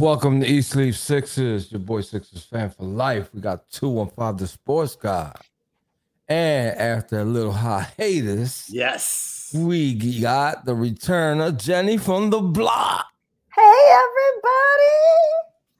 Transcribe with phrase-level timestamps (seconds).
[0.00, 3.28] Welcome to East Leaf Sixers, your boy Sixers fan for life.
[3.34, 5.34] We got 215 the sports guy.
[6.26, 9.50] And after a little hiatus, Yes.
[9.54, 13.06] we got the return of Jenny from the block.
[13.54, 14.96] Hey everybody!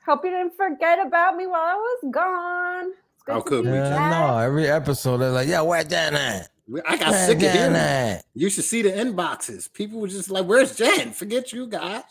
[0.04, 2.90] Hope you didn't forget about me while I was gone.
[3.14, 3.76] It's How could see we?
[3.78, 6.48] you Yeah, no, every episode they're like, yeah, where Jen at?
[6.86, 7.74] I got Where sick of Jen hearing.
[8.18, 8.24] it.
[8.34, 9.72] You should see the inboxes.
[9.72, 12.04] People were just like, "Where's Jen?" Forget you guys.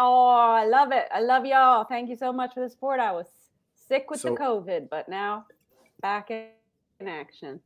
[0.00, 1.06] Oh, I love it.
[1.12, 1.84] I love y'all.
[1.84, 3.00] Thank you so much for the support.
[3.00, 3.26] I was
[3.74, 5.46] sick with So- the COVID, but now
[6.00, 6.46] back in
[7.00, 7.60] in action.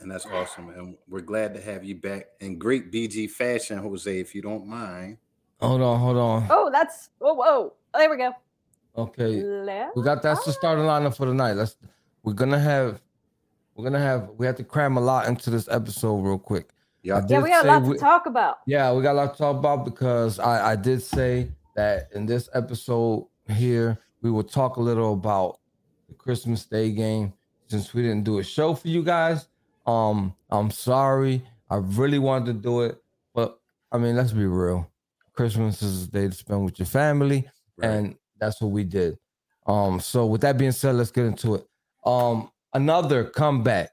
[0.00, 0.68] And that's awesome.
[0.70, 4.66] And we're glad to have you back in great BG fashion, Jose, if you don't
[4.66, 5.18] mind.
[5.60, 6.46] Hold on, hold on.
[6.50, 7.72] Oh, that's whoa, whoa.
[7.94, 8.32] Oh, there we go.
[8.96, 9.96] Okay, Left.
[9.96, 11.52] we got that's the starting lineup for tonight.
[11.52, 11.76] Let's
[12.24, 13.00] we're gonna have
[13.76, 16.70] we're gonna have we have to cram a lot into this episode real quick.
[17.04, 18.58] Y'all Yeah, we got say a lot we- to talk about.
[18.66, 22.24] Yeah, we got a lot to talk about because I, I did say that in
[22.26, 25.58] this episode here, we will talk a little about
[26.08, 27.34] the Christmas Day game.
[27.68, 29.48] Since we didn't do a show for you guys,
[29.86, 31.42] um, I'm sorry.
[31.70, 33.02] I really wanted to do it,
[33.34, 33.58] but
[33.92, 34.90] I mean, let's be real.
[35.34, 37.88] Christmas is a day to spend with your family, Right.
[37.90, 39.18] and that's what we did.
[39.66, 41.66] Um, so with that being said, let's get into it.
[42.04, 43.90] Um, another comeback,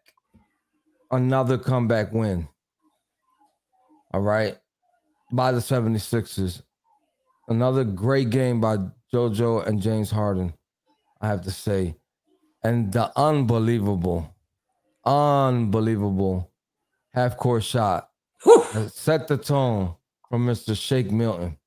[1.12, 2.48] another comeback win.
[4.14, 4.58] All right.
[5.32, 6.62] By the 76ers.
[7.48, 8.78] Another great game by
[9.14, 10.54] JoJo and James Harden,
[11.20, 11.96] I have to say.
[12.64, 14.36] And the unbelievable,
[15.04, 16.52] unbelievable
[17.14, 18.10] half court shot
[18.90, 19.96] set the tone
[20.30, 20.80] from Mr.
[20.80, 21.58] Shake Milton.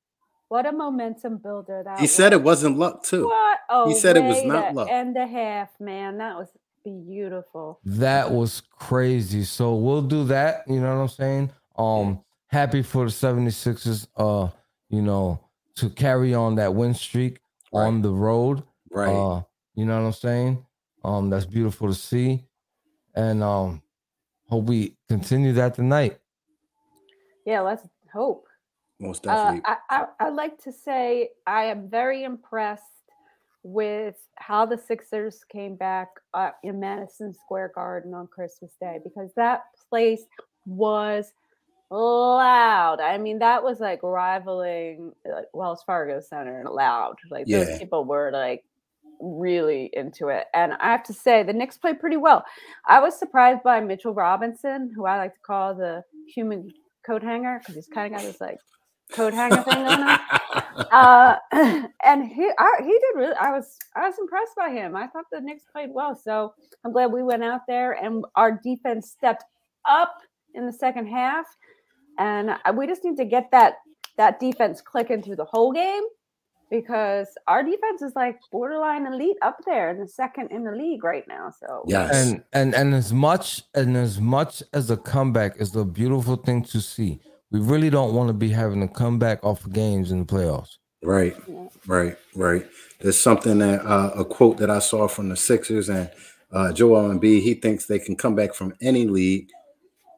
[0.49, 3.27] What a momentum builder that He said it wasn't luck too.
[3.27, 3.59] What?
[3.69, 4.89] Oh, said it was not luck.
[4.91, 6.19] End a half, man.
[6.19, 6.49] That was
[6.85, 7.81] beautiful.
[7.85, 9.45] That was crazy.
[9.45, 10.63] So we'll do that.
[10.69, 11.51] You know what I'm saying?
[11.77, 12.21] Um,
[12.55, 14.49] happy for the 76ers, uh,
[14.89, 15.41] you know,
[15.75, 17.41] to carry on that win streak
[17.73, 18.63] on the road.
[18.93, 19.13] Right.
[19.13, 19.43] Uh,
[19.75, 20.67] you know what I'm saying?
[21.03, 22.45] Um, that's beautiful to see.
[23.17, 23.83] And um
[24.49, 26.19] hope we continue that tonight.
[27.45, 28.47] Yeah, let's hope.
[29.01, 29.63] Most Uh, definitely.
[29.67, 32.85] I, I, I'd like to say I am very impressed
[33.65, 39.33] with how the Sixers came back uh, in Madison Square Garden on Christmas Day because
[39.35, 40.23] that place
[40.67, 41.33] was
[41.95, 43.01] loud.
[43.01, 47.17] I mean, that was like rivaling like Wells Fargo Center and loud.
[47.31, 47.65] Like Yeah.
[47.65, 48.65] those people were like
[49.21, 50.47] really into it.
[50.55, 52.45] And I have to say, the Knicks played pretty well.
[52.87, 56.03] I was surprised by Mitchell Robinson, who I like to call the
[56.35, 56.73] human
[57.07, 58.59] coat hanger because he's kind of got this like
[59.13, 60.19] coat hanger thing on him.
[60.91, 61.37] Uh,
[62.05, 63.35] and he I, he did really.
[63.35, 64.97] I was I was impressed by him.
[64.97, 66.55] I thought the Knicks played well, so
[66.85, 69.45] I'm glad we went out there and our defense stepped
[69.89, 70.17] up
[70.55, 71.47] in the second half.
[72.19, 73.75] And we just need to get that
[74.17, 76.03] that defense clicking through the whole game
[76.71, 81.05] because our defense is like borderline elite up there in the second in the league
[81.05, 81.53] right now.
[81.59, 82.15] So yes.
[82.15, 86.63] And and and as much and as much as a comeback is a beautiful thing
[86.65, 87.21] to see.
[87.51, 90.79] We really don't want to be having a comeback off of games in the playoffs.
[91.05, 91.69] Right, Yeah.
[91.87, 92.67] right, right.
[92.99, 96.11] There's something that uh, a quote that I saw from the Sixers and
[96.51, 97.43] uh, Joel Embiid.
[97.43, 99.51] He thinks they can come back from any league.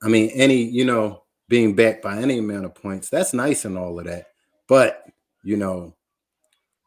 [0.02, 3.08] I mean, any you know, being backed by any amount of points.
[3.08, 4.28] That's nice and all of that,
[4.68, 5.04] but
[5.44, 5.94] you know,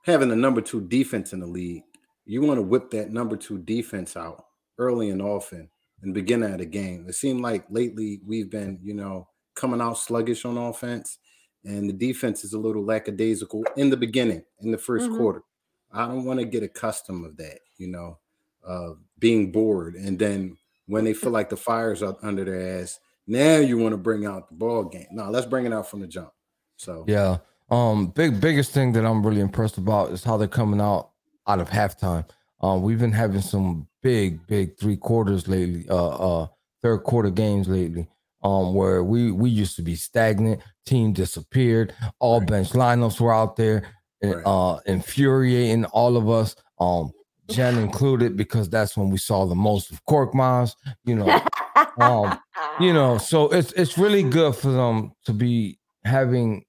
[0.04, 1.84] having the number two defense in the league,
[2.26, 4.46] you want to whip that number two defense out
[4.78, 5.70] early and often
[6.02, 7.06] and begin at the game.
[7.08, 11.20] It seemed like lately we've been, you know, coming out sluggish on offense
[11.66, 15.18] and the defense is a little lackadaisical in the beginning, in the 1st Mhm.
[15.18, 15.44] quarter.
[15.92, 18.20] I don't want to get accustomed of that, you know,
[18.66, 23.00] uh, being bored, and then when they feel like the fire's up under their ass,
[23.30, 25.08] now you want to bring out the ball game.
[25.12, 26.32] Now let's bring it out from the jump.
[26.78, 27.38] So Yeah.
[27.72, 31.12] Um, big biggest thing that I'm really impressed about is how they're coming out
[31.48, 32.26] out of halftime.
[32.62, 36.08] Um, we've been having some big, big three quarters lately, uh
[36.42, 36.48] uh
[36.82, 38.08] third quarter games lately.
[38.44, 42.50] Um, where we we used to be stagnant, team disappeared, all Right.
[42.50, 43.84] bench lineups were out there,
[44.22, 44.44] and, Right.
[44.46, 46.56] uh infuriating all of us.
[46.80, 47.12] Um
[47.50, 51.26] Jen included because that's when we saw the most of Cork Miles, you know.
[52.00, 52.40] Um,
[52.80, 56.66] you know, so it's it's really good for them to be having,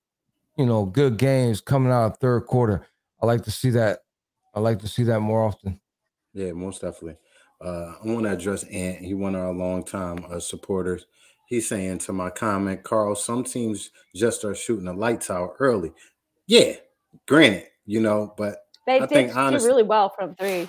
[0.56, 2.86] you know, good games coming out of third quarter.
[3.22, 4.00] I like to see that.
[4.54, 5.80] I like to see that more often.
[6.32, 7.16] Yeah, most definitely.
[7.60, 8.98] Uh, I want to address Ant.
[8.98, 11.06] He one of our longtime uh, supporters.
[11.46, 15.92] He's saying to my comment, Carl, some teams just are shooting the lights out early.
[16.46, 16.74] Yeah,
[17.26, 20.68] granted, you know, but they I did think do honestly- really well from three.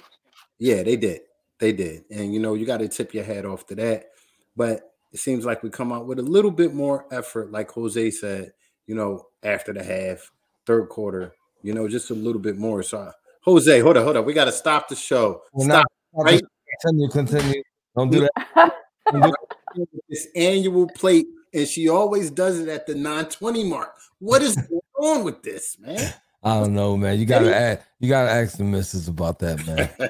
[0.59, 1.21] yeah, they did.
[1.59, 2.05] They did.
[2.09, 4.10] And you know, you got to tip your hat off to that.
[4.55, 8.11] But it seems like we come out with a little bit more effort, like Jose
[8.11, 8.53] said,
[8.87, 10.31] you know, after the half,
[10.65, 12.81] third quarter, You know, just a little bit more.
[12.83, 13.11] So,
[13.43, 14.25] Jose, hold on, hold on.
[14.25, 15.43] We got to stop the show.
[15.53, 15.85] Well, stop.
[16.13, 16.41] now- right?
[16.81, 17.63] Continue, continue.
[17.95, 18.73] Don't do that.
[19.11, 19.33] Don't do
[19.75, 19.87] that.
[20.09, 23.93] This annual plate, and she always does it at the 920 mark.
[24.19, 26.13] What is going on with this, man?
[26.43, 27.19] I don't know, man.
[27.19, 27.81] You gotta ask.
[27.99, 30.09] You gotta ask the missus about that, man.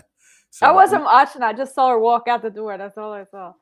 [0.52, 1.42] So, I wasn't watching.
[1.42, 2.76] I just saw her walk out the door.
[2.76, 3.52] That's all I saw.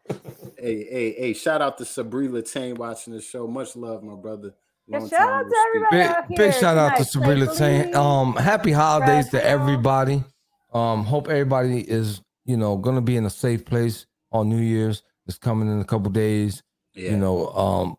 [0.58, 1.32] Hey, hey, hey!
[1.34, 3.46] Shout out to Sabri Latane watching the show.
[3.46, 4.54] Much love, my brother.
[4.86, 5.96] Yeah, Long shout time out to everybody.
[5.98, 7.44] big, out big here shout out to tonight.
[7.44, 7.94] Sabrina Tang.
[7.94, 10.24] Um, happy holidays to everybody.
[10.72, 15.02] Um, hope everybody is, you know, gonna be in a safe place on New Year's.
[15.26, 16.62] It's coming in a couple days.
[16.94, 17.10] Yeah.
[17.10, 17.96] You know, um,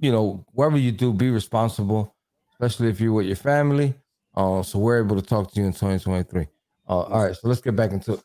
[0.00, 2.14] you know, whatever you do, be responsible,
[2.54, 3.94] especially if you're with your family.
[4.34, 6.48] Uh, so we're able to talk to you in 2023.
[6.88, 8.22] Uh, all right, so let's get back into it.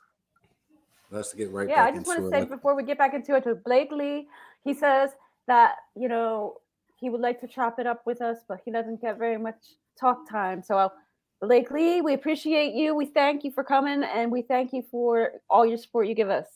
[1.11, 2.49] Let's get right yeah, I just want to say it.
[2.49, 4.27] before we get back into it, to Blake Lee,
[4.63, 5.11] he says
[5.47, 6.55] that you know
[6.97, 9.57] he would like to chop it up with us, but he doesn't get very much
[9.99, 10.63] talk time.
[10.63, 10.91] So,
[11.41, 12.95] Blake Lee, we appreciate you.
[12.95, 16.29] We thank you for coming, and we thank you for all your support you give
[16.29, 16.47] us,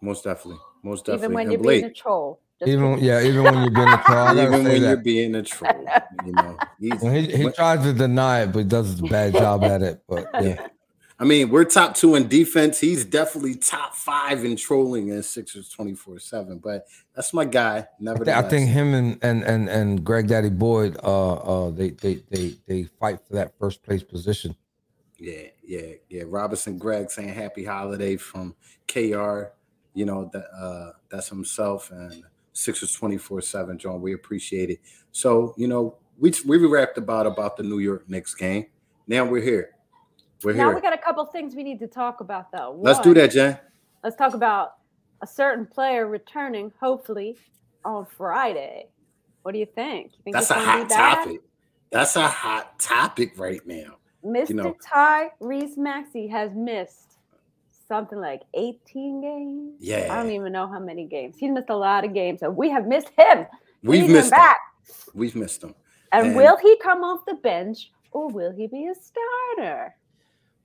[0.00, 0.60] Most definitely.
[0.82, 1.24] Most definitely.
[1.24, 2.40] even when And you're Blake, being a troll.
[2.58, 3.04] Just Even kidding.
[3.04, 5.86] yeah, even when you're being a troll, even say when you're being a troll,
[6.24, 6.56] you know.
[6.80, 9.82] He's, When he, he tries to deny it, but he does a bad job at
[9.82, 10.02] it.
[10.08, 10.66] But yeah, yeah.
[11.18, 12.78] I mean, we're top two in defense.
[12.78, 16.58] He's definitely top five in trolling in Sixers 24 7.
[16.58, 17.78] But that's my guy.
[17.78, 18.44] I, thi- Nevertheless.
[18.44, 22.54] I think him and and and and Greg Daddy Boyd, uh, uh, they they they
[22.66, 24.54] they fight for that first place position.
[25.18, 26.24] Yeah, yeah, yeah.
[26.26, 28.54] Robinson Greg saying happy holiday from
[28.86, 29.44] KR.
[29.94, 34.00] You know, that uh that's himself and Sixers 24-7, John.
[34.00, 34.80] We appreciate it.
[35.12, 38.66] So, you know, we we wrapped about about the New York Knicks game.
[39.06, 39.70] Now we're here.
[40.42, 40.74] We're now here.
[40.74, 42.76] we got a couple things we need to talk about, though.
[42.78, 43.58] Let's do that, Jen.
[44.04, 44.74] Let's talk about
[45.22, 47.36] a certain player returning, hopefully,
[47.84, 48.88] on Friday.
[49.42, 50.12] What do you think?
[50.12, 51.40] You think That's a hot topic.
[51.90, 53.96] That's a hot topic right now.
[54.24, 54.50] Mr.
[54.50, 57.18] know- Ty Reese Maxey has missed
[57.88, 59.74] something like 18 games.
[59.78, 60.08] Yeah.
[60.10, 61.36] I don't even know how many games.
[61.38, 62.40] He's missed a lot of games.
[62.40, 63.46] So we have missed him.
[63.84, 64.38] We We've him missed him.
[64.38, 64.58] back.
[65.14, 65.74] We've missed him.
[66.12, 69.94] And, And- will he come off the bench or will he be a starter?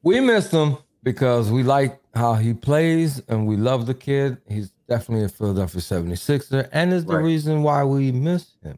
[0.03, 4.38] We miss him because we like how he plays and we love the kid.
[4.48, 7.24] He's definitely a Philadelphia 76er and is the Right.
[7.24, 8.77] reason why we miss him.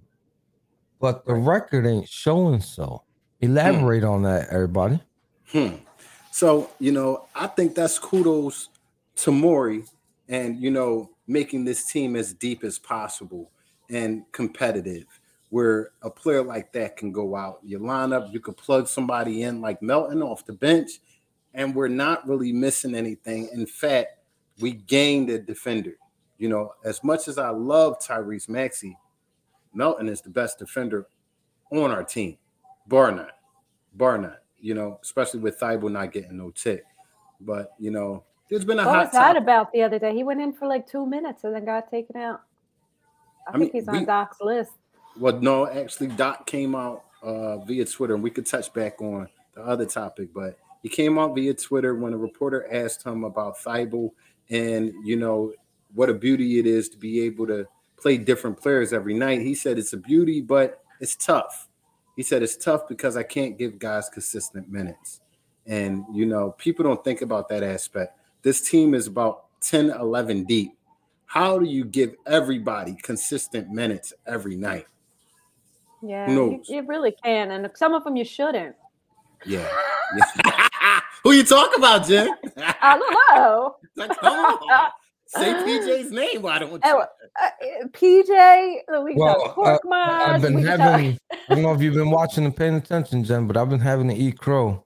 [1.00, 3.04] But the record ain't showing so.
[3.42, 5.02] Elaborate on that, everybody.
[5.52, 5.76] Hmm.
[6.32, 8.70] So, you know, I think that's kudos
[9.18, 9.84] to Maury
[10.30, 13.52] and, you know, making this team as deep as possible
[13.90, 15.06] and competitive,
[15.50, 19.62] where a player like that can go out, your lineup, you could plug somebody in
[19.62, 21.00] like Melton off the bench,
[21.54, 23.50] and we're not really missing anything.
[23.54, 24.18] In fact,
[24.60, 25.94] we gained a defender.
[26.38, 28.98] You know, as much as I love Tyrese Maxey,
[29.74, 31.08] Melton is the best defender
[31.72, 32.38] on our team,
[32.88, 33.28] bar none,
[33.96, 34.38] bar none.
[34.60, 36.84] You know, especially with Thybulle not getting no tick.
[37.42, 40.14] But you know, there's been a What hot was that about the other day?
[40.14, 42.42] He went in for like two minutes and then got taken out.
[43.48, 44.72] I, I think mean, he's on we- Doc's list.
[45.20, 49.30] Well, no, actually, Doc came out uh, via Twitter, and we could touch back on
[49.54, 53.58] the other topic, but he came out via Twitter when a reporter asked him about
[53.58, 54.12] Thybulle
[54.50, 55.54] and you know
[55.96, 57.66] what a beauty it is to be able to
[57.98, 59.42] play different players every night.
[59.42, 61.70] He said it's a beauty, but it's tough.
[62.18, 65.22] He said it's tough because I can't give guys consistent minutes.
[65.66, 68.20] And you know, people don't think about that aspect.
[68.42, 70.78] This team is about 10, 11 deep.
[71.26, 74.86] How do you give everybody consistent minutes every night?
[76.02, 77.52] Yeah, you, you really can.
[77.52, 78.76] And some of them you shouldn't.
[79.46, 79.68] Yeah.
[81.24, 82.36] Who you talk about, Jen?
[82.58, 83.76] I don't know.
[83.96, 84.90] Like, come on.
[85.26, 86.42] Say PJ's name.
[86.44, 86.80] Why don't you?
[86.84, 87.06] Oh,
[87.42, 87.50] Uh,
[87.94, 90.24] PJ, we Well, talk pork uh, mods.
[90.26, 93.24] I've been we can having, I don't know if you've been watching and paying attention,
[93.24, 94.86] Jen, but I've been having to eat crow.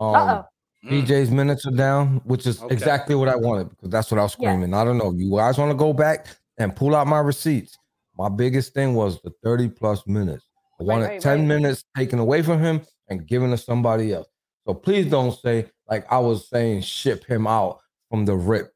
[0.00, 0.46] Um, Uh oh.
[0.90, 1.06] Mm.
[1.06, 2.72] PJ's minutes are down, which is Okay.
[2.74, 4.48] exactly what I wanted because that's what I was Yeah.
[4.48, 4.72] screaming.
[4.72, 5.12] I don't know.
[5.14, 6.26] You guys want to go back
[6.56, 7.76] and pull out my receipts?
[8.18, 10.46] My biggest thing was the 30 plus minutes.
[10.80, 11.46] I Right, wanted right, 10 right.
[11.46, 14.26] minutes taken away from him and given to somebody else.
[14.66, 18.72] So please don't say, like I was saying, ship him out from the rip.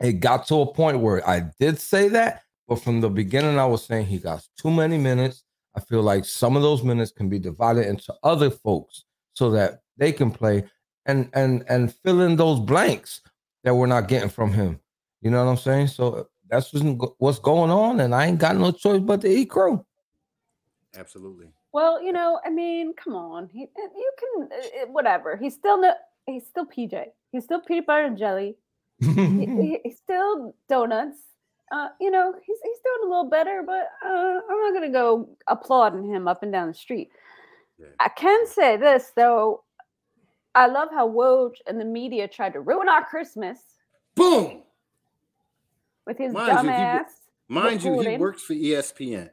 [0.00, 3.66] It got to a point where I did say that, but from the beginning, I
[3.66, 5.44] was saying he got too many minutes.
[5.76, 9.80] I feel like some of those minutes can be divided into other folks so that
[9.96, 10.64] they can play
[11.06, 13.20] and and and fill in those blanks
[13.64, 14.80] that we're not getting from him.
[15.20, 15.88] You know what I'm saying?
[15.88, 16.72] So that's
[17.18, 19.84] what's going on, and I ain't got no choice but to eat crow.
[20.96, 21.52] Absolutely.
[21.72, 23.48] Well, you know, I mean, come on.
[23.48, 25.36] He, uh, you can, uh, uh, whatever.
[25.36, 25.94] He's still no,
[26.26, 27.04] he's still PJ.
[27.32, 28.56] He's still peanut butter and jelly.
[29.00, 31.18] He- he- he's still donuts.
[31.72, 35.28] Uh, you know, he's he's doing a little better, but uh, I'm not gonna go
[35.46, 37.10] applauding him up and down the street.
[37.78, 37.86] Yeah.
[38.00, 39.62] I can say this though.
[40.56, 43.58] I love how Woj and the media tried to ruin our Christmas
[44.16, 44.62] Boom.
[46.08, 47.04] with his Mind you, dumb
[47.48, 47.54] he.
[47.54, 49.30] Mind you, he works for ESPN,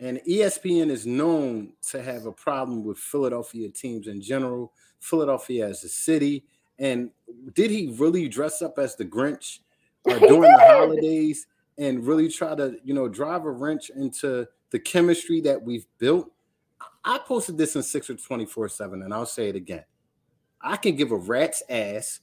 [0.00, 4.72] and ESPN is known to have a problem with Philadelphia teams in general.
[4.98, 6.44] Philadelphia as a city,
[6.78, 7.10] and
[7.54, 9.60] did he really dress up as the Grinch
[10.10, 11.46] uh, during the holidays
[11.78, 16.30] and really try to, you know, drive a wrench into the chemistry that we've built?
[17.04, 19.84] I posted this in Sixer twenty four seven, and I'll say it again.
[20.60, 22.20] I can give a rat's ass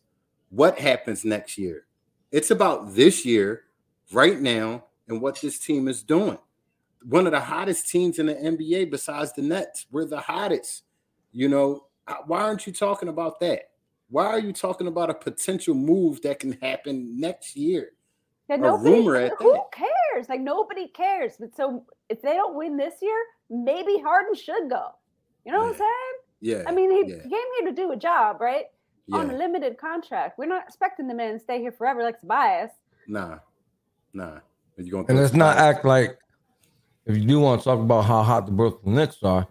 [0.50, 1.86] what happens next year.
[2.32, 3.64] It's about this year,
[4.12, 6.38] right now, and what this team is doing.
[7.04, 9.86] One of the hottest teams in the NBA besides the Nets.
[9.92, 10.84] We're the hottest.
[11.32, 11.86] You know,
[12.26, 13.70] why aren't you talking about that?
[14.10, 17.92] Why are you talking about a potential move that can happen next year?
[18.50, 19.72] Yeah, a nobody, rumor at who that.
[19.72, 20.30] cares?
[20.30, 21.34] Like nobody cares.
[21.40, 24.92] But so if they don't win this year, maybe Harden should go.
[25.46, 26.14] You know what I'm saying?
[26.40, 26.64] Yeah.
[26.68, 28.66] I mean, he yeah, came here to do a job, right?
[29.14, 30.38] On a limited contract.
[30.38, 32.72] We're not expecting the man to stay here forever like Tobias.
[33.08, 33.40] Nah,
[34.14, 34.40] nah.
[34.76, 36.20] You're gonna And let's not act like
[37.08, 39.48] if you do want to talk about how hot the Brooklyn Knicks are,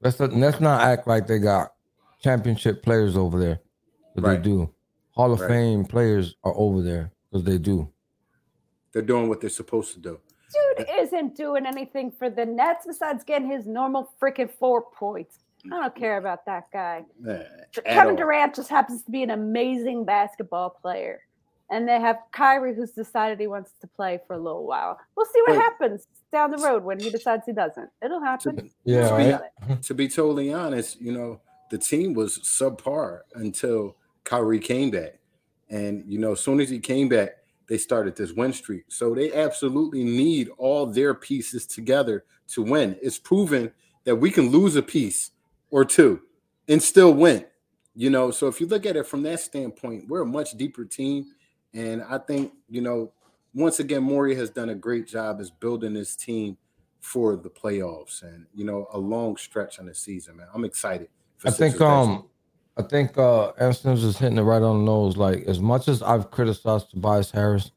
[0.00, 1.72] let's let's not act like they got
[2.22, 3.60] championship players over there.
[4.14, 4.36] But Right.
[4.36, 4.74] they do.
[5.10, 5.48] Hall of Right.
[5.48, 7.88] Fame players are over there because they do.
[8.92, 10.18] They're doing what they're supposed to do.
[10.78, 15.38] Dude isn't doing anything for the Nets besides getting his normal freaking four points.
[15.66, 17.04] I don't care about that guy.
[17.20, 17.40] Nah,
[17.84, 18.16] Kevin all.
[18.16, 21.20] Durant just happens to be an amazing basketball player.
[21.70, 24.98] And they have Kyrie who's decided he wants to play for a little while.
[25.16, 25.60] We'll see what Wait.
[25.60, 27.90] happens down the road when he decides he doesn't.
[28.02, 28.70] It'll happen.
[28.84, 29.26] Yeah, Don't right.
[29.26, 29.82] about it.
[29.82, 35.18] to be totally honest, you know, the team was subpar until Kyrie came back.
[35.68, 37.32] And, you know, as soon as he came back,
[37.68, 38.84] they started this win streak.
[38.88, 42.96] So they absolutely need all their pieces together to win.
[43.02, 43.72] It's proven
[44.04, 45.32] that we can lose a piece
[45.70, 46.22] or two
[46.66, 47.44] and still win.
[47.94, 50.84] You know, so if you look at it from that standpoint, we're a much deeper
[50.86, 51.26] team.
[51.74, 53.12] And I think, you know,
[53.54, 56.56] once again, Maury has done a great job as building this team
[57.00, 60.46] for the playoffs and you know a long stretch on the season, man.
[60.52, 61.08] I'm excited.
[61.36, 62.16] For I think Sixers basketball.
[62.16, 62.28] um
[62.76, 65.16] I think uh Anthony's is hitting it right on the nose.
[65.16, 67.70] Like as much as I've criticized Tobias Harris,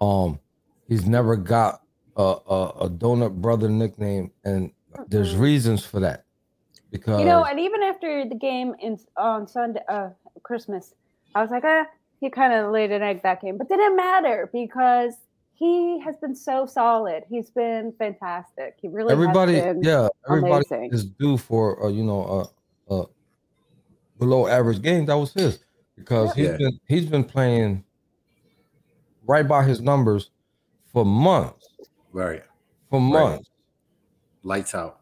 [0.00, 0.40] um,
[0.88, 1.82] he's never got
[2.16, 4.72] a a, a donut brother nickname, and
[5.08, 6.24] there's reasons for that.
[6.90, 10.10] Because You know, and even after the game in on Sunday, uh,
[10.42, 10.94] Christmas,
[11.34, 11.86] I was like, ah,
[12.26, 15.14] he kind of laid an egg that game, but didn't matter because
[15.54, 17.22] he has been so solid.
[17.30, 18.76] He's been fantastic.
[18.82, 20.92] He really everybody, has been yeah, everybody amazing.
[20.92, 22.50] is due for uh, you know
[22.90, 23.04] a, a
[24.18, 25.06] below average game.
[25.06, 25.60] That was his
[25.96, 26.56] because he's Yeah.
[26.56, 27.84] been he's been playing
[29.24, 30.30] right by his numbers
[30.92, 31.68] for months,
[32.10, 32.42] right,
[32.90, 33.08] for Right.
[33.08, 33.50] months.
[34.42, 34.98] lights out,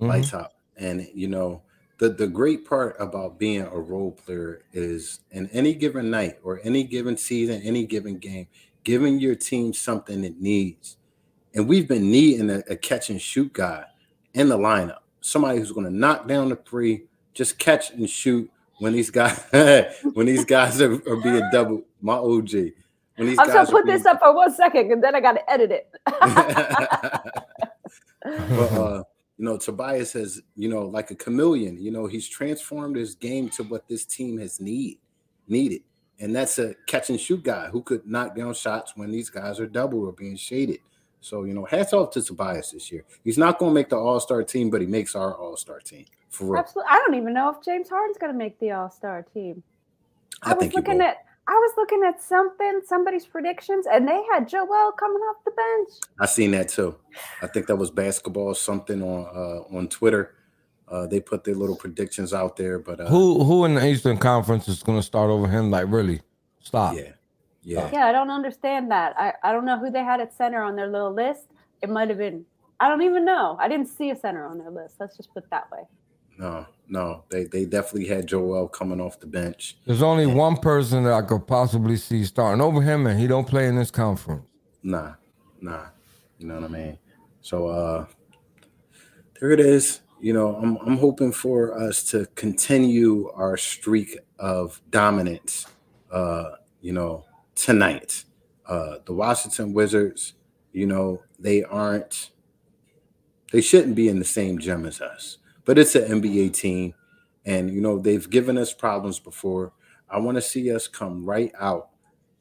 [0.00, 0.08] Mhm.
[0.08, 1.60] lights out, and you know
[2.02, 6.60] the the great part about being a role player is in any given night or
[6.64, 8.48] any given season, any given game,
[8.82, 10.96] giving your team something it needs.
[11.54, 13.84] And we've been needing a, a catch and shoot guy
[14.34, 18.50] in the lineup, somebody who's going to knock down the three, just catch and shoot
[18.78, 19.40] when these guys
[20.14, 21.84] when these guys are, are being double.
[22.00, 22.50] My OG.
[23.14, 25.34] When these I'm guys gonna put this up for one second, and then I got
[25.34, 25.88] to edit it.
[28.24, 28.91] but uh,
[29.42, 33.48] you know, Tobias has, you know, like a chameleon, you know, he's transformed his game
[33.50, 34.98] to what this team has need
[35.48, 35.82] needed.
[36.20, 39.58] And that's a catch and shoot guy who could knock down shots when these guys
[39.58, 40.78] are double or being shaded.
[41.20, 43.04] So, you know, hats off to Tobias this year.
[43.24, 45.80] He's not going to make the All Star team, but he makes our All Star
[45.80, 46.60] team for real.
[46.60, 46.90] Absolutely.
[46.92, 49.64] I don't even know if James Harden's going to make the All Star team.
[50.44, 51.16] I, I was looking at
[51.48, 55.88] I was looking at something, somebody's predictions, and they had Joel coming off the bench.
[56.20, 56.96] I seen that too.
[57.42, 60.34] I think that was basketball something on uh, on Twitter.
[60.88, 64.18] Uh, they put their little predictions out there, but uh, Who who in the Eastern
[64.18, 65.70] Conference is going to start over him?
[65.70, 66.20] Like really,
[66.60, 66.94] stop.
[66.96, 67.12] yeah,
[67.62, 67.90] yeah.
[67.92, 69.14] Yeah, I don't understand that.
[69.18, 71.46] I, I don't know who they had at center on their little list.
[71.82, 72.44] It might have been
[72.82, 73.56] I don't even know.
[73.60, 74.96] I didn't see a center on their list.
[74.98, 75.82] Let's just put it that way.
[76.42, 79.76] No, no, they they definitely had Joel coming off the bench.
[79.86, 83.46] There's only one person that I could possibly see starting over him, and he don't
[83.46, 84.42] play in this conference.
[84.82, 85.12] Nah,
[85.60, 85.86] nah,
[86.40, 86.98] you know what I mean.
[87.42, 88.06] So uh,
[89.40, 90.00] there it is.
[90.20, 95.68] You know, I'm I'm hoping for us to continue our streak of dominance.
[96.10, 97.24] Uh, you know,
[97.54, 98.24] tonight,
[98.66, 100.34] uh, the Washington Wizards.
[100.72, 102.30] You know, they aren't.
[103.52, 106.94] They shouldn't be in the same gym as us, but it's an NBA team,
[107.44, 109.72] and you know they've given us problems before.
[110.08, 111.90] I want to see us come right out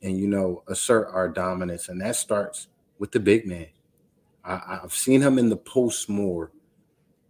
[0.02, 2.68] and you know assert our dominance, and that starts
[3.00, 3.68] with the big man.
[4.44, 6.52] I, I've seen him in the post more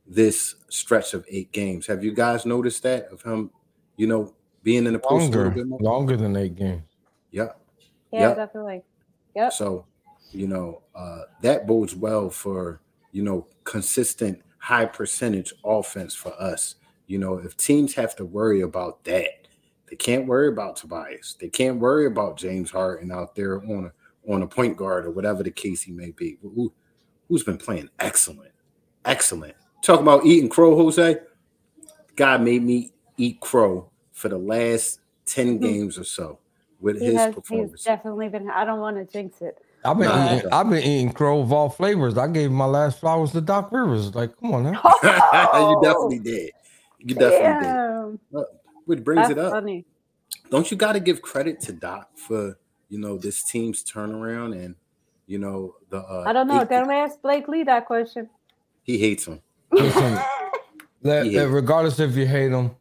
[0.06, 1.88] this stretch of eight games.
[1.88, 3.52] Have you guys noticed that of him,
[3.98, 5.80] you know, being in the post Longer, little bit more?
[5.80, 6.84] longer than eight games.
[7.32, 7.54] Yeah.
[8.12, 8.36] Yeah, Yep.
[8.36, 8.84] definitely.
[9.36, 9.54] Yep.
[9.54, 9.86] So,
[10.32, 16.76] you know, uh, that bodes well for, you know, consistent high percentage offense for us.
[17.08, 19.48] You know, if teams have to worry about that,
[19.90, 21.36] they can't worry about Tobias.
[21.40, 25.12] They can't worry about James Harden out there on a on a point guard or
[25.12, 26.38] whatever the case he may be.
[26.44, 26.72] Who,
[27.28, 28.52] who's been playing excellent,
[29.04, 29.56] excellent.
[29.82, 31.18] Talk about eating crow, Jose.
[32.16, 35.64] God made me eat crow for the last ten hmm.
[35.64, 36.40] games or so
[36.80, 37.84] with He his has, he's performance.
[37.84, 38.50] definitely been.
[38.50, 39.58] I don't want to jinx it.
[39.84, 40.36] I've been Nah.
[40.36, 42.18] eating, I've been eating crow of all flavors.
[42.18, 44.14] I gave my last flowers to Doc Rivers.
[44.14, 44.82] Like, come on now.
[45.04, 46.52] you definitely did.
[47.00, 47.64] You definitely did.
[47.64, 48.20] Damn,
[48.86, 49.52] Which brings that's it up.
[49.54, 49.86] funny.
[50.50, 52.58] Don't you got to give credit to Doc for
[52.90, 54.76] you know this team's turnaround and
[55.26, 55.98] you know the.
[56.00, 56.62] Uh, I don't know.
[56.62, 58.30] eight- Don't ask Blake Lee that question.
[58.84, 59.42] he hates him.
[59.72, 60.14] Listen,
[61.02, 61.42] that, Yeah.
[61.44, 62.76] that regardless if you hate them,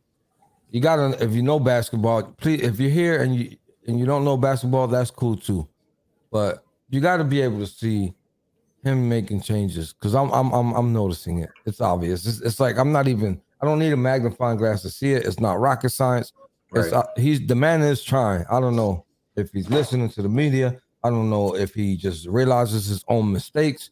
[0.71, 2.25] you gotta if you know basketball.
[2.39, 5.67] Please, if you're here and you and you don't know basketball, that's cool too.
[6.31, 8.15] But you got to be able to see
[8.85, 11.51] him making changes because I'm I'm I'm I'm noticing it.
[11.67, 12.27] It's obvious.
[12.27, 13.41] It's, it's like I'm not even.
[13.63, 15.27] I don't need a magnifying glass to see it.
[15.27, 16.33] It's not rocket science.
[16.75, 16.93] It's, Right.
[16.95, 18.45] uh, he's the man is trying.
[18.51, 19.05] I don't know
[19.37, 20.79] if he's listening to the media.
[21.05, 23.91] I don't know if he just realizes his own mistakes.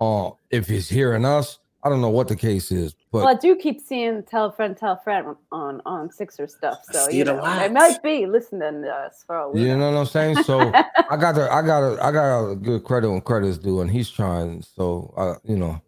[0.00, 2.94] Uh, if he's hearing us, I don't know what the case is.
[3.12, 6.48] But well, I do keep seeing tell a friend, tell a friend on on Sixer
[6.48, 6.80] stuff.
[6.88, 7.58] I So see you it a know, lot.
[7.60, 9.76] they might be listening to us for all we you know.
[9.76, 10.36] know what I'm saying.
[10.38, 10.78] So
[11.10, 13.90] I got to, I got to, I got to give credit when credit's due, and
[13.90, 14.62] he's trying.
[14.62, 15.80] So uh, you know,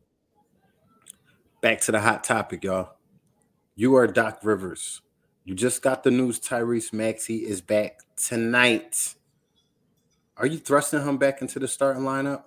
[1.62, 2.90] Back to the hot topic, y'all.
[3.76, 5.03] You are Doc Rivers.
[5.44, 9.14] You just got the news Tyrese Maxey is back tonight.
[10.37, 12.44] Are you thrusting him back into the starting lineup?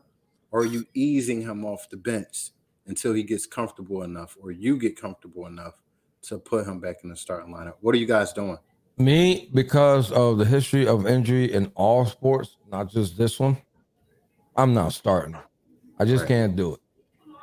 [0.51, 2.51] Or are you easing him off the bench
[2.85, 5.75] until he gets comfortable enough, or you get comfortable enough
[6.23, 7.75] to put him back in the starting lineup?
[7.81, 8.57] What are you guys doing?
[8.97, 13.57] me because of the history of injury in all sports, not just this one.
[14.55, 15.35] I'm not starting.
[15.99, 16.27] I just Right.
[16.27, 16.79] can't do it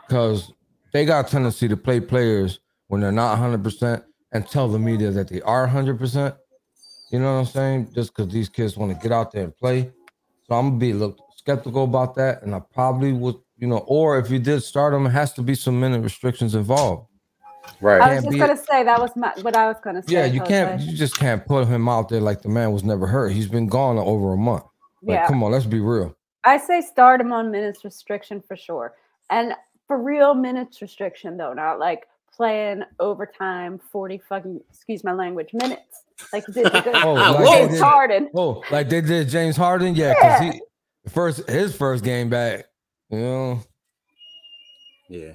[0.07, 0.53] because
[0.93, 4.79] they got a tendency to play players when they're not 100 percent and tell the
[4.79, 6.35] media that they are 100 percent.
[7.11, 7.93] You know what I'm saying?
[7.95, 9.91] Just because these kids want to get out there and play.
[10.45, 13.79] So I'm gonna be a little skeptical about that, and I probably would, you know,
[13.87, 17.07] or if you did start them, it has to be some minute restrictions involved.
[17.81, 18.01] Right.
[18.01, 20.13] I was just be- gonna say that was my what I was gonna say.
[20.15, 23.07] Yeah, you can't, you just can't put him out there like the man was never
[23.07, 23.33] hurt.
[23.33, 24.65] He's been gone over a month.
[25.03, 26.17] Like, yeah, come on, let's be real.
[26.45, 28.95] I say start him on minutes restriction for sure,
[29.29, 29.55] and
[29.87, 36.05] for real minutes restriction though, not like playing overtime forty fucking excuse my language minutes
[36.33, 38.31] like he did to Oh, like James did- Harden.
[38.35, 40.61] Oh, like they did James Harden, yeah, because he
[41.11, 42.67] first his first game back,
[43.11, 43.63] you know.
[45.09, 45.35] Yeah,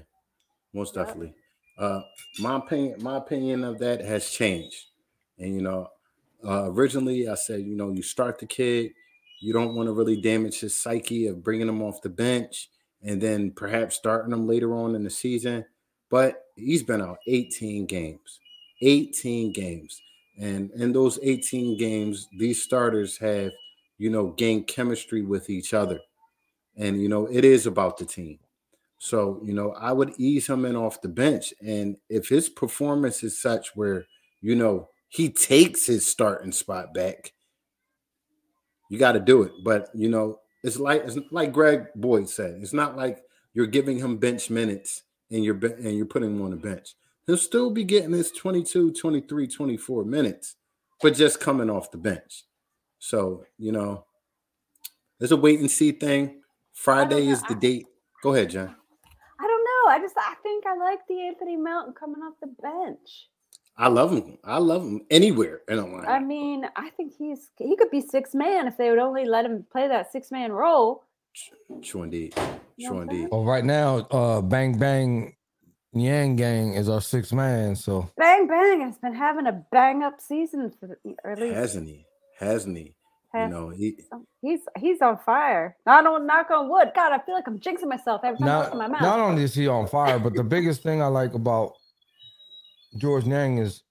[0.74, 1.04] most Yeah.
[1.04, 1.36] definitely.
[1.78, 2.02] Uh,
[2.40, 4.88] my opinion, my opinion of that has changed.
[5.40, 5.90] And you know,
[6.46, 8.94] uh, originally I said, you know, you start the kid,
[9.42, 12.70] you don't want to really damage his psyche of bringing him off the bench
[13.04, 15.66] and then perhaps starting him later on in the season.
[16.10, 18.40] But he's been out 18 games,
[18.82, 20.02] 18 games,
[20.40, 23.54] and in those 18 games, these starters have,
[23.98, 26.02] you know, gained chemistry with each other,
[26.78, 28.40] and you know, it is about the team.
[28.98, 31.54] So, you know, I would ease him in off the bench.
[31.66, 34.08] And if his performance is such where,
[34.42, 37.34] you know, he takes his starting spot back,
[38.90, 39.52] you got to do it.
[39.64, 43.22] But, you know, it's like it's like Greg Boyd said, it's not like
[43.54, 46.96] you're giving him bench minutes and you're and you're putting him on the bench.
[47.28, 50.56] He'll still be getting his 22, 23, 24 minutes,
[51.02, 52.44] but just coming off the bench.
[53.00, 54.06] So, you know,
[55.20, 56.42] it's a wait and see thing.
[56.76, 57.88] Friday is the date.
[58.22, 58.76] Go ahead, John.
[59.40, 59.92] I don't know.
[59.92, 63.30] I just I think I like De'Anthony Melton coming off the bench.
[63.78, 64.38] I love him.
[64.44, 66.06] I love him anywhere in a line.
[66.06, 69.46] I mean, I think he's he could be six man if they would only let
[69.46, 71.04] him play that six man role.
[71.82, 72.34] True indeed.
[72.34, 73.02] True what I'm saying?
[73.02, 73.28] indeed.
[73.32, 75.36] Well, right now, uh, Bang Bang
[75.94, 77.76] Yang Gang is our six man.
[77.76, 81.56] So Bang Bang has been having a bang up season for the, or at least
[81.56, 82.06] Hasn't he?
[82.38, 82.96] Hasn't he?
[83.36, 83.98] Know, he
[84.42, 85.76] he's he's on fire.
[85.86, 86.92] I don't on knock on wood.
[86.96, 89.02] God, I feel like I'm jinxing myself every time I not, open my mouth.
[89.02, 91.74] not only is he on fire, but the biggest thing I like about
[92.98, 93.84] George Niang is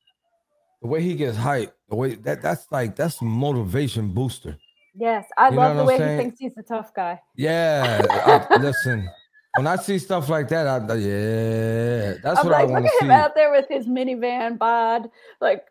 [0.82, 1.72] the way he gets hyped.
[1.88, 4.56] The way that that's like that's motivation booster.
[4.94, 7.20] yes, I You love the way I'm he thinks he's a tough guy.
[7.36, 8.02] Yeah,
[8.50, 9.08] I- listen.
[9.56, 12.90] When I see stuff like that, I yeah, that's I'm what I like, want look
[12.90, 13.04] to at see.
[13.04, 15.08] him out there with his minivan bod,
[15.40, 15.64] like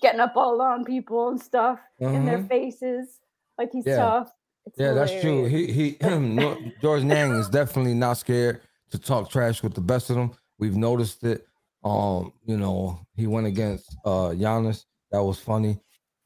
[0.00, 2.48] getting up all on people and stuff in their Mhm.
[2.48, 3.20] faces,
[3.58, 3.96] like he's Yeah.
[3.96, 4.32] tough.
[4.66, 5.44] It's Yeah, that's true.
[5.44, 10.10] He he no- George Niang is definitely not scared to talk trash with the best
[10.10, 10.32] of them.
[10.58, 11.46] We've noticed it.
[11.84, 14.84] Um, you know, he went against uh Giannis.
[15.10, 15.80] That was funny.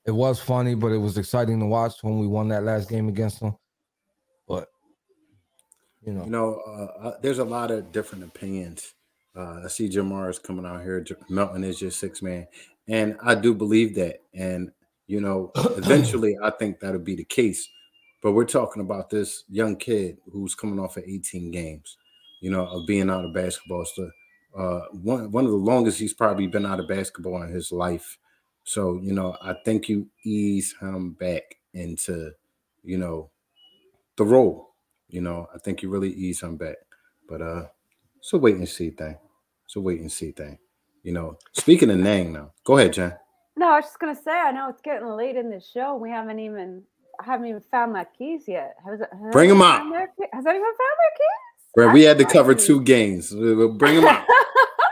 [0.06, 3.08] It was funny, but it was exciting to watch when we won that last game
[3.08, 3.54] against him.
[4.46, 4.68] But
[6.00, 8.94] you know, You know, uh, uh, there's a lot of different opinions.
[9.36, 11.00] Uh, I see Jamar is coming out here.
[11.00, 12.46] J- Melton is your six man,
[12.88, 14.22] and I do believe that.
[14.34, 14.70] And
[15.06, 17.68] you know, eventually, I think that'll be the case.
[18.22, 21.96] But we're talking about this young kid who's coming off of 18 games,
[22.40, 23.84] you know, of being out of basketball.
[23.84, 24.10] So,
[24.56, 28.18] uh, one one of the longest he's probably been out of basketball in his life.
[28.64, 32.32] So, you know, I think you ease him back into,
[32.82, 33.30] you know,
[34.16, 34.74] the role.
[35.08, 36.76] You know, I think you really ease him back.
[37.28, 37.66] But uh,
[38.18, 39.16] it's a wait and see thing.
[39.64, 40.58] It's a wait and see thing.
[41.08, 43.14] You know, speaking of Niang now, go ahead, Jen.
[43.56, 44.30] No, I was just gonna say.
[44.30, 45.96] I know it's getting late in the show.
[45.96, 46.82] We haven't even
[47.18, 48.74] I haven't even found my keys yet.
[48.84, 49.90] Has, has Bring 'em anyone out.
[50.18, 51.72] their Has anyone found their keys?
[51.74, 52.62] Bro, we had to cover to.
[52.62, 53.30] two games.
[53.32, 54.26] Bring them out.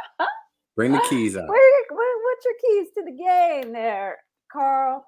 [0.74, 1.50] Bring the keys out.
[1.50, 4.16] Where, where, what's your keys to the game there,
[4.50, 5.04] Carl?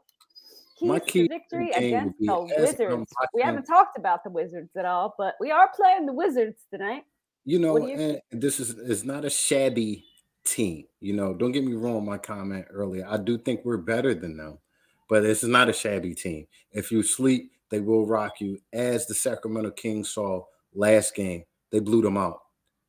[0.78, 3.10] Keys My to keys to victory against the Wizards.
[3.32, 7.04] We haven't talked about the Wizards at all, but we are playing the Wizards tonight.
[7.46, 10.04] You know, you- and this is is not a shabby
[10.50, 10.84] team.
[11.00, 12.04] You know, don't get me wrong.
[12.04, 14.58] My comment earlier, I do think we're better than them,
[15.08, 16.46] but this is not a shabby team.
[16.72, 18.60] If you sleep, they will rock you.
[18.72, 22.40] As the Sacramento Kings saw last game, they blew them out,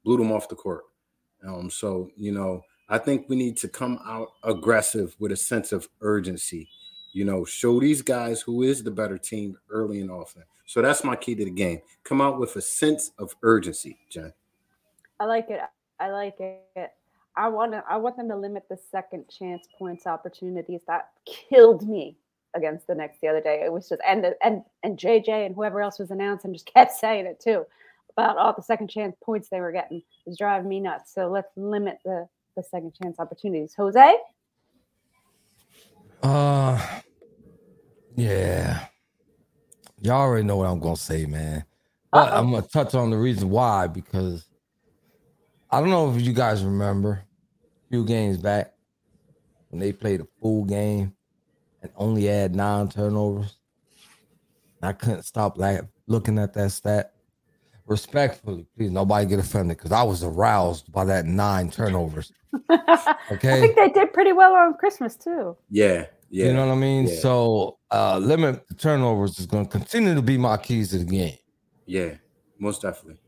[0.04, 0.84] blew them off the court.
[1.48, 5.72] Um, so you know, I think we need to come out aggressive with a sense
[5.72, 6.70] of urgency.
[7.12, 10.44] You know, show these guys who is the better team early and often.
[10.66, 11.82] So that's my key to the game.
[12.04, 14.32] Come out with a sense of urgency, Jen.
[15.20, 15.60] I like it.
[16.00, 16.92] I like it.
[17.36, 17.84] I want to.
[17.90, 20.82] I want them to limit the second chance points opportunities.
[20.88, 22.18] That killed me
[22.56, 23.62] against the Knicks the other day.
[23.66, 26.94] It was just and the- and and JJ and whoever else was announcing just kept
[26.94, 27.66] saying it too
[28.18, 30.00] about all the second chance points they were getting.
[30.00, 31.14] It was driving me nuts.
[31.14, 33.74] So let's limit the the second chance opportunities.
[33.76, 34.18] Jose,
[36.24, 36.80] Uh,
[38.16, 38.88] yeah.
[40.02, 41.66] Y'all already know what I'm gonna say, man.
[42.14, 42.34] But Uh-oh.
[42.34, 44.49] I'm gonna touch on the reason why because
[45.72, 48.74] I don't know if you guys remember a few games back
[49.70, 51.14] when they played a full game
[51.82, 53.58] and only had nine turnovers.
[54.82, 57.14] I couldn't stop like looking at that stat.
[57.86, 62.32] Respectfully, please nobody get offended because I was aroused by that nine turnovers.
[62.72, 65.58] okay, I think they did pretty well on Christmas too.
[65.70, 66.48] Yeah, yeah.
[66.48, 67.08] You know what I mean?
[67.08, 67.20] yeah.
[67.20, 71.38] So uh limit the turnovers is gonna continue to be my keys to the game.
[71.86, 72.16] Yeah,
[72.60, 73.20] most definitely.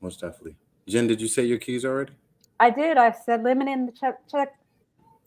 [0.00, 0.56] Most definitely.
[0.88, 2.12] Jen, did you say your keys already?
[2.60, 2.96] I did.
[2.96, 4.54] I said limiting the check, check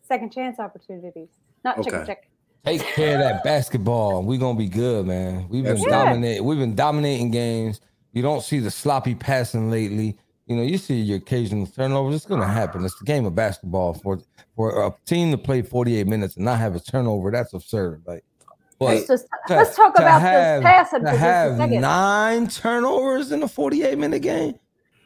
[0.02, 1.30] second chance opportunities,
[1.64, 2.06] not check Okay.
[2.06, 2.30] check.
[2.66, 4.20] Take care of that basketball.
[4.20, 5.48] and We're gonna be good, man.
[5.50, 5.90] We've been Yeah.
[5.90, 7.80] dominating, we've been dominating games.
[8.14, 10.18] You don't see the sloppy passing lately.
[10.48, 12.16] You know, you see your occasional turnovers.
[12.16, 12.86] It's gonna happen.
[12.86, 13.94] It's the game of basketball.
[13.96, 14.20] For
[14.56, 18.04] for a team to play 48 minutes and not have a turnover, that's absurd.
[18.08, 18.24] Like,
[18.80, 21.70] but Let's just to- let's talk about have- this passing to for just a have
[21.72, 24.56] nine turnovers in a 48 minute game.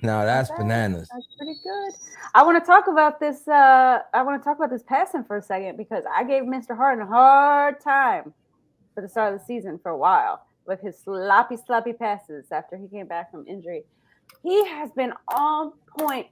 [0.02, 0.60] Now that's bad.
[0.60, 1.10] bananas.
[1.12, 1.94] That's pretty good.
[2.34, 3.48] I want to talk about this.
[3.48, 6.76] Uh, I want to talk about this passing for a second because I gave Mr.
[6.76, 8.34] Harden a hard time
[8.96, 12.78] for the start of the season for a while with his sloppy, sloppy passes after
[12.78, 13.84] he came back from injury.
[14.44, 16.28] He has been on point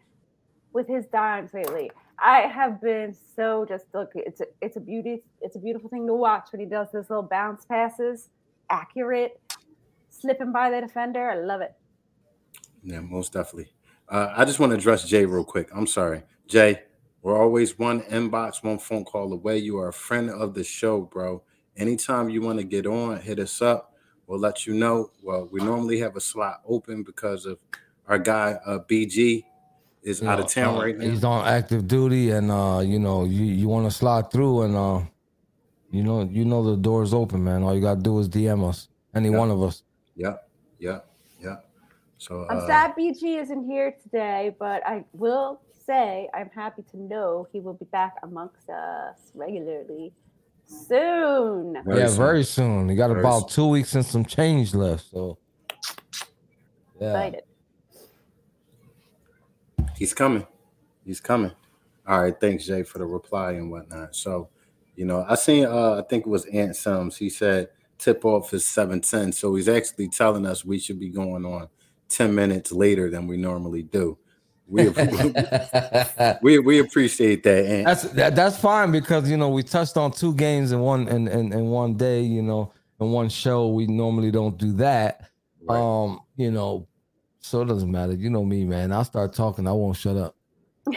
[0.71, 1.91] with his dimes lately.
[2.19, 4.12] I have been so just look.
[4.15, 5.23] It's a, it's a beauty.
[5.41, 8.30] It's a beautiful thing to watch when he does those little bounce passes,
[8.69, 9.39] accurate,
[10.10, 11.30] slipping by the defender.
[11.30, 11.73] I love it.
[12.88, 13.73] Yeah, most definitely.
[14.08, 15.67] Uh, I just want to address Jay real quick.
[15.73, 16.23] I'm sorry.
[16.47, 16.84] Jay,
[17.21, 19.58] we're always one inbox, one phone call away.
[19.58, 21.43] You are a friend of the show, bro.
[21.76, 23.93] Anytime you want to get on, hit us up.
[24.26, 25.12] We'll let you know.
[25.21, 27.60] Well, we normally have a slot open because of
[28.08, 29.43] our guy uh, BG
[30.04, 31.10] is You out know, of town uh, right now.
[31.10, 34.76] He's on active duty, and uh, you know, you you want to slide through, and
[34.78, 35.02] uh,
[35.91, 37.63] you know, you know the door's open, man.
[37.63, 39.38] All you gotta do is DM us, any Yeah.
[39.38, 39.84] one of us.
[40.15, 41.16] Yep, yep, yep.
[42.17, 46.97] So I'm uh, sad BG isn't here today, but I will say I'm happy to
[46.97, 50.12] know he will be back amongst us regularly
[50.65, 51.77] soon.
[51.86, 52.17] Very yeah, soon.
[52.17, 52.89] very soon.
[52.89, 55.38] You got Very about two weeks and some change left, so
[56.99, 57.10] yeah.
[57.10, 57.43] Excited.
[59.95, 60.45] He's coming.
[61.06, 61.51] He's coming.
[62.08, 62.39] All right.
[62.39, 64.15] Thanks, Jay, for the reply and whatnot.
[64.15, 64.49] So,
[64.95, 67.17] you know, I seen uh I think it was Ant Sims.
[67.17, 69.34] He said tip off is 710.
[69.34, 71.67] So he's actually telling us we should be going on
[72.10, 74.17] 10 minutes later than we normally do.
[74.67, 74.89] We
[76.41, 77.65] we, we appreciate that.
[77.65, 81.08] And That's that, that's fine because you know we touched on two games in one
[81.08, 83.70] in, in, in one day, you know, in one show.
[83.70, 85.30] We normally don't do that.
[85.62, 85.80] Right.
[85.80, 86.88] Um, you know,
[87.39, 88.13] so it doesn't matter.
[88.13, 88.91] You know me, man.
[88.91, 90.36] I'll start talking, I won't shut up.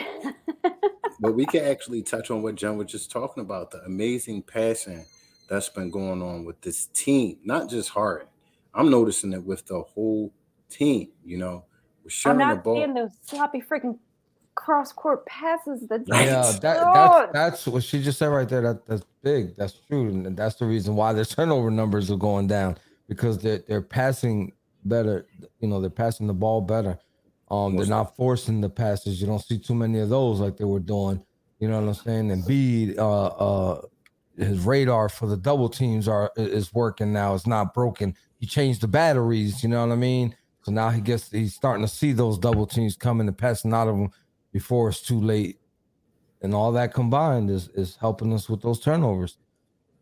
[1.20, 5.04] but we can actually touch on what John was just talking about the amazing passion
[5.48, 8.28] that's been going on with this team, not just Harden.
[8.74, 10.32] I'm noticing it with the whole
[10.70, 11.64] team, you know.
[12.02, 12.76] We're I'm sharing the not ball.
[12.76, 13.98] seeing those sloppy freaking
[14.54, 15.84] cross court passes.
[15.88, 16.60] That Yeah, that,
[16.94, 18.62] that's that's what she just said right there.
[18.62, 19.56] That that's big.
[19.56, 22.76] That's true, and that's the reason why their turnover numbers are going down
[23.08, 24.52] because they're they're passing
[24.84, 25.26] better.
[25.60, 26.98] You know, they're passing the ball better.
[27.50, 29.20] Um, they're Most not forcing the passes.
[29.20, 31.22] You don't see too many of those like they were doing.
[31.58, 32.30] You know what I'm saying?
[32.30, 33.82] And B, uh, uh,
[34.38, 37.34] his radar for the double teams are is working now.
[37.34, 38.16] It's not broken.
[38.38, 39.62] He changed the batteries.
[39.62, 40.34] You know what I mean?
[40.62, 43.88] So now he gets he's starting to see those double teams coming and passing out
[43.88, 44.10] of them
[44.52, 45.58] before it's too late.
[46.42, 49.38] And all that combined is is helping us with those turnovers.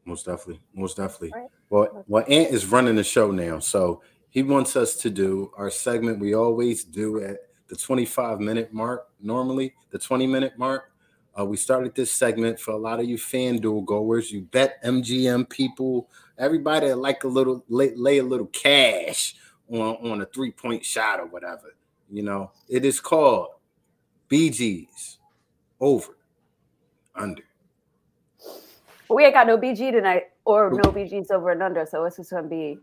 [0.05, 0.61] Most definitely.
[0.75, 1.33] Most definitely.
[1.35, 1.49] Right.
[1.71, 3.59] Well, well, Ant is running the show now.
[3.59, 7.37] So he wants us to do our segment we always do at
[7.69, 10.93] the 25 minute mark, normally the 20 minute mark.
[11.39, 16.11] Uh, we started this segment for a lot of you FanDuel goers, you BetMGM people,
[16.37, 19.37] everybody that like a little lay, lay a little cash
[19.71, 21.75] on, on a three point shot or whatever.
[22.11, 23.49] You know, it is called
[24.31, 25.19] BG's
[25.81, 26.17] over
[27.15, 27.43] under.
[29.09, 31.87] we ain't got no BG tonight, or no BGs over and under.
[31.87, 32.79] So it's just gonna be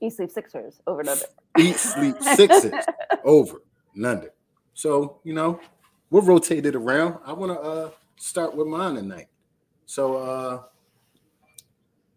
[0.00, 1.24] East Sleep Sixers over and under.
[1.58, 2.72] East sleep Sixers
[3.24, 3.62] over
[3.94, 4.30] and under.
[4.74, 5.60] So, you know,
[6.10, 7.18] we'll rotate it around.
[7.26, 9.26] I want to uh start with mine tonight.
[9.86, 10.62] So uh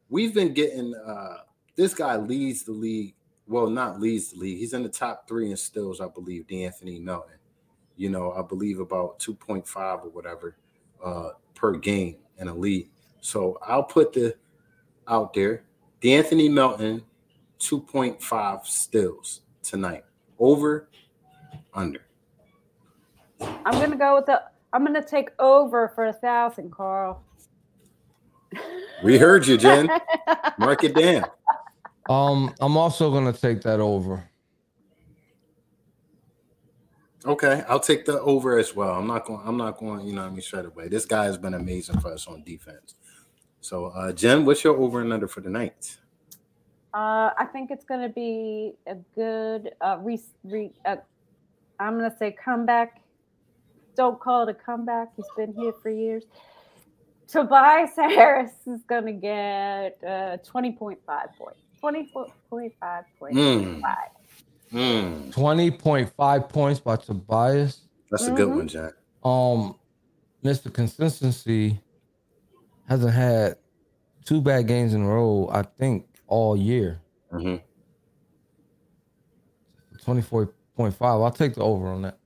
[0.09, 1.37] we've been getting uh
[1.75, 3.15] this guy leads the league.
[3.47, 4.57] Well, not leads the league.
[4.57, 7.37] He's in the top three in stills, I believe, De'Anthony Melton.
[7.95, 10.57] You know, I believe about 2.5 or whatever
[11.03, 12.89] uh per game in a league.
[13.21, 14.35] So I'll put the
[15.07, 15.63] out there.
[16.01, 17.03] De'Anthony Melton
[17.59, 20.03] 2.5 stills tonight.
[20.37, 20.89] Over,
[21.73, 22.01] under.
[23.41, 24.41] I'm gonna go with the.
[24.73, 27.23] I'm gonna take over for a thousand, Carl.
[29.03, 29.89] We heard you, Jen.
[30.59, 31.25] Mark it down.
[32.07, 34.29] Um, I'm also gonna take that over.
[37.25, 38.93] Okay, I'll take the over as well.
[38.93, 39.41] I'm not going.
[39.43, 40.05] I'm not going.
[40.05, 40.87] You know, what I mean, straight away.
[40.87, 42.95] This guy has been amazing for us on defense.
[43.61, 45.97] So, uh, Jen, what's your over and under for tonight?
[46.93, 50.97] Uh, I think it's going to be a good uh, re, re, uh,
[51.79, 53.01] I'm going to say comeback.
[53.95, 55.09] Don't call it a comeback.
[55.17, 56.25] He's been here for years.
[57.27, 60.97] Tobias Harris is going to get uh, 20.5
[61.37, 61.64] points.
[61.85, 62.31] 20.5
[63.19, 63.37] points.
[63.37, 63.81] Mm.
[64.73, 67.81] Mm, 20.5 points by Tobias.
[68.09, 68.55] that's a good Mhm.
[68.55, 68.93] one, Jack.
[69.23, 69.75] Um,
[70.43, 70.73] Mr.
[70.73, 71.79] Consistency
[72.87, 73.57] hasn't had
[74.25, 77.01] two bad games in a row, I think, all year.
[77.31, 77.61] Mhm.
[80.03, 81.21] 24.5.
[81.21, 82.17] I'll take the over on that.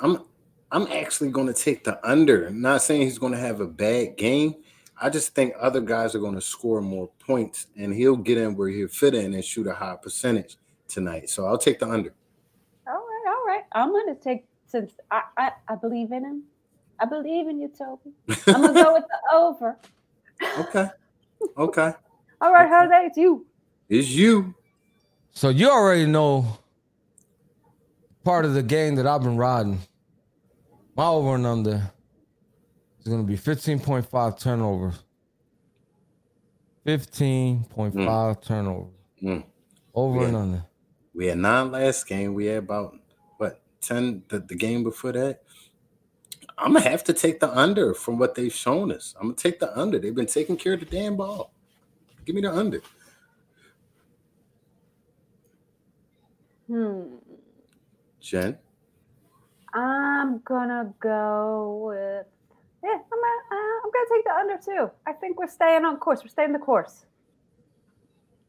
[0.00, 0.24] I'm
[0.72, 2.46] I'm actually going to take the under.
[2.46, 4.54] I'm not saying he's going to have a bad game.
[5.00, 8.54] I just think other guys are going to score more points, and he'll get in
[8.56, 10.56] where he'll fit in and shoot a high percentage
[10.88, 11.30] tonight.
[11.30, 12.14] So I'll take the under.
[12.86, 13.62] All right, all right.
[13.72, 16.42] I'm going to take, since I, I, I believe in him.
[17.00, 18.10] I believe in you, Toby.
[18.46, 19.78] I'm going to go with the over.
[20.58, 20.88] okay,
[21.56, 21.92] okay,
[22.42, 22.74] All right, Okay.
[22.74, 23.46] Jose, it's you.
[23.88, 24.54] it's you.
[25.32, 26.58] So you already know
[28.24, 29.80] part of the game that I've been riding.
[30.96, 31.90] My over and under
[33.00, 35.02] is going to be 15.5 turnovers.
[36.86, 38.94] 15.5 turnovers.
[39.22, 39.44] Mm.
[39.94, 40.64] Over and under.
[41.14, 42.34] We had nine last game.
[42.34, 42.96] We had about
[43.36, 45.42] what ten the, the game before that.
[46.56, 49.14] I'm gonna have to take the under from what they've shown us.
[49.18, 49.98] I'm gonna take the under.
[49.98, 51.52] They've been taking care of the damn ball.
[52.24, 52.80] Give me the under.
[56.68, 57.16] Hmm.
[58.20, 58.58] Jen.
[59.74, 62.26] I'm gonna go with
[62.82, 62.90] yeah.
[62.90, 64.90] I'm gonna, uh, I'm gonna take the under too.
[65.06, 66.20] I think we're staying on course.
[66.22, 67.04] We're staying the course.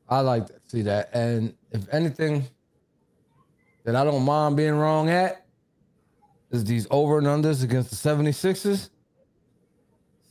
[0.09, 1.09] I like to see that.
[1.13, 2.45] And if anything
[3.85, 5.45] that I don't mind being wrong at
[6.51, 8.89] is these over and unders against the 76ers.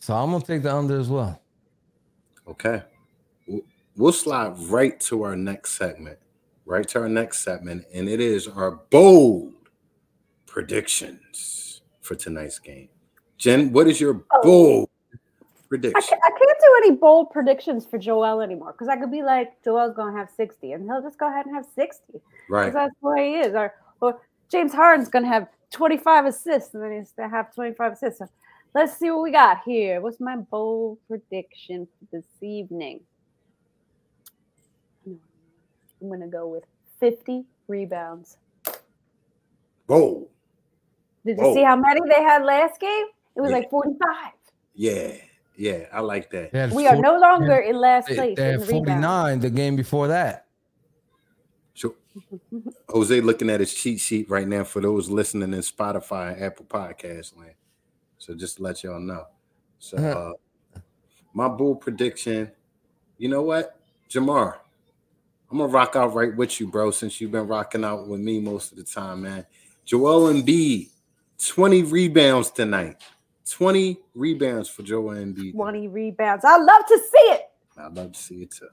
[0.00, 1.40] So I'm going to take the under as well.
[2.46, 2.82] Okay.
[3.46, 3.62] We'll-
[3.96, 6.18] We'll slide right to our next segment.
[6.66, 9.52] Right to our next segment, and it is our bold
[10.46, 12.88] predictions for tonight's game.
[13.40, 14.42] Jen, what is your Oh.
[14.42, 15.18] bold I
[15.68, 16.02] prediction?
[16.08, 19.62] can't, I can't do any bold predictions for Joel anymore because I could be like
[19.64, 22.72] Joel's gonna have 60 and he'll just go ahead and have 60 because Right.
[22.72, 23.54] that's the way he is.
[23.54, 23.72] Or,
[24.02, 28.18] or James Harden's gonna have 25 assists and then he's gonna have 25 assists.
[28.18, 28.28] So
[28.74, 30.02] let's see what we got here.
[30.02, 33.00] What's my bold prediction for this evening?
[35.06, 36.64] I'm gonna go with
[36.98, 38.36] 50 rebounds.
[39.86, 40.28] Bold.
[41.24, 43.06] Did you see how many they had last game?
[43.36, 43.56] It was Yeah.
[43.58, 44.32] like 45.
[44.74, 45.12] Yeah,
[45.56, 46.52] yeah, I like that.
[46.52, 48.36] They had We are no longer in last place.
[48.36, 48.86] they in had the rebound.
[48.86, 50.46] 49 the game before that.
[51.74, 51.94] So,
[52.88, 56.66] Jose looking at his cheat sheet right now for those listening in Spotify and Apple
[56.66, 57.54] Podcast land.
[58.18, 59.26] So just to let y'all know.
[59.78, 60.32] So Uh-huh.
[60.76, 60.80] uh
[61.32, 62.50] my bull prediction,
[63.16, 63.78] you know what?
[64.10, 64.56] Jamar,
[65.50, 68.40] I'm gonna rock out right with you, bro, since you've been rocking out with me
[68.40, 69.46] most of the time, man.
[69.84, 70.90] Joel Embiid,
[71.46, 72.96] 20 rebounds tonight.
[73.50, 75.52] 20 rebounds for Joel Embiid.
[75.52, 76.44] 20 rebounds.
[76.44, 77.42] I love to see it.
[77.76, 78.68] I'd love to see it too.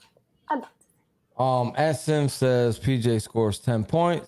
[1.37, 4.27] Um, SM says PJ scores 10 points.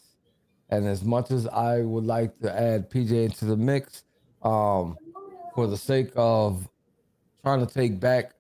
[0.69, 4.03] And as much as I would like to add PJ into the mix,
[4.43, 4.95] um,
[5.55, 6.69] for the sake of
[7.43, 8.33] trying to take back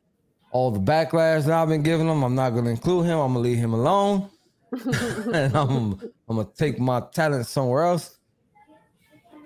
[0.51, 3.17] all the backlash that I've been giving him, I'm not gonna include him.
[3.17, 4.29] I'm gonna leave him alone.
[4.71, 5.93] and I'm
[6.29, 8.19] I'm gonna take my talent somewhere else.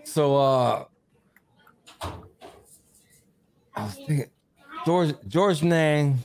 [0.04, 0.93] So uh I was thinking
[4.86, 6.20] George Georges Niang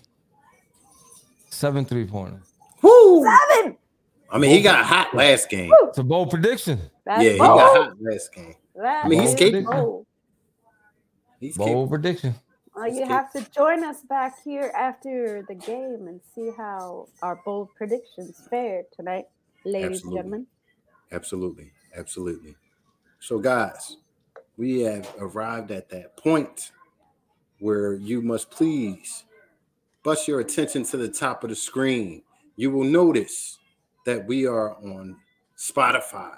[1.51, 2.43] seven three pointers.
[2.83, 3.25] Woo!
[3.25, 3.77] Seven.
[4.31, 5.71] I mean, he got a hot last game.
[5.85, 6.81] It's a bold prediction.
[7.05, 7.59] That's Yeah, he bold.
[7.59, 8.55] got hot last game.
[8.77, 9.73] That I mean, he's is capable.
[9.73, 10.07] bold.
[11.41, 11.89] He's Bold capable.
[11.89, 12.35] prediction.
[12.75, 13.09] Well, you Escape.
[13.09, 18.47] have to join us back here after the game and see how our bold predictions
[18.51, 19.25] fared tonight,
[19.65, 20.09] ladies Absolutely.
[20.09, 20.47] and gentlemen.
[21.11, 21.73] Absolutely.
[21.97, 22.57] Absolutely.
[23.21, 23.97] So, guys,
[24.57, 26.71] we have arrived at that point
[27.59, 29.25] where you must please
[30.03, 32.23] bust your attention to the top of the screen.
[32.57, 33.59] You will notice
[34.07, 35.17] that we are on
[35.57, 36.35] Spotify,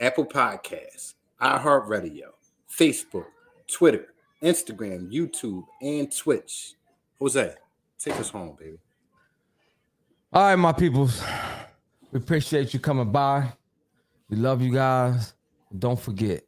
[0.00, 2.30] Apple Podcasts, iHeartRadio,
[2.70, 3.26] Facebook,
[3.70, 6.74] Twitter, Instagram, YouTube, and Twitch.
[7.20, 7.54] Jose,
[7.98, 8.78] take us home, baby.
[10.32, 11.22] All right, my peoples.
[12.12, 13.52] We appreciate you coming by.
[14.28, 15.34] We love you guys.
[15.78, 16.42] Don't forget.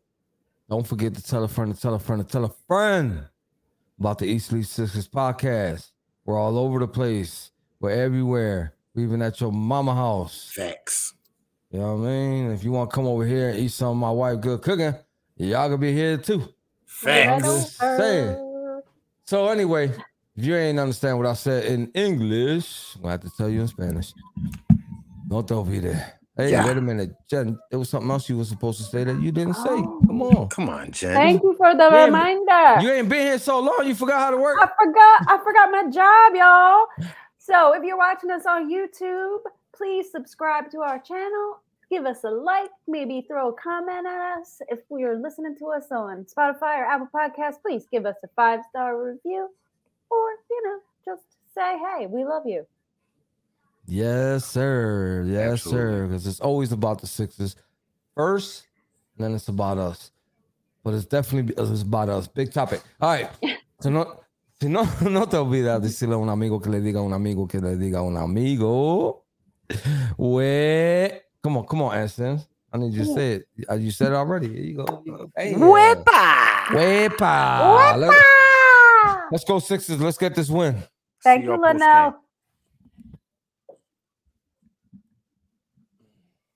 [0.69, 3.25] Don't forget to tell a friend to tell a friend to tell a friend
[3.99, 5.91] about the East Leaf Sixers podcast.
[6.25, 7.51] We're all over the place.
[7.81, 8.75] We're everywhere.
[8.95, 10.51] We're even at your mama house.
[10.55, 11.15] Facts.
[11.71, 12.51] You know what I mean?
[12.53, 14.95] If you want to come over here and eat some of my wife good cooking,
[15.37, 16.49] y'all gonna be here too.
[16.87, 17.45] Facts.
[17.45, 18.83] just saying.
[19.25, 19.93] So anyway,
[20.37, 23.61] if you ain't understand what I said in English, I'm gonna have to tell you
[23.61, 24.15] in Spanish.
[25.29, 26.18] No te olvides.
[26.39, 26.65] Hey, Yeah.
[26.65, 27.59] wait a minute, Jen.
[27.69, 29.83] There was something else you were supposed to say that you didn't say.
[29.85, 30.05] Oh.
[30.07, 30.49] Come on.
[30.49, 31.15] Come on, Jen.
[31.15, 32.81] Thank you for the Yeah, reminder.
[32.81, 34.57] You ain't been here so long, you forgot how to work.
[34.63, 36.87] I forgot I forgot my job, y'all.
[37.39, 39.41] So if you're watching us on YouTube,
[39.75, 41.59] please subscribe to our channel.
[41.91, 44.61] Give us a like, maybe throw a comment at us.
[44.69, 48.61] If you're listening to us on Spotify or Apple Podcasts, please give us a five
[48.69, 49.49] star review,
[50.11, 51.23] or you know, just
[51.53, 52.65] say hey, we love you.
[53.89, 55.25] Yes, sir.
[55.27, 56.07] Yes, sir.
[56.07, 57.57] Because it's always about the Sixers
[58.15, 58.67] first,
[59.17, 60.13] and then it's about us.
[60.85, 62.29] But it's definitely because it's about us.
[62.29, 62.83] Big topic.
[63.01, 63.31] All right.
[63.81, 64.19] So no,
[64.61, 67.47] si no, no te olvidas decirle a un amigo que le diga a un amigo
[67.47, 69.23] que le diga a un amigo.
[70.19, 72.41] We, come on, come on, Ashton.
[72.73, 73.49] I need you to say it.
[73.71, 74.49] Uh, You said it already.
[74.49, 75.31] Here you go.
[75.37, 76.67] Hey, Wepa!
[76.75, 77.97] Wepa.
[77.99, 79.21] Let, Wepa!
[79.31, 80.01] let's go Sixers.
[80.01, 80.83] Let's get this win.
[81.23, 81.79] Thank See you, y'all post-game.
[81.79, 82.15] Linnell.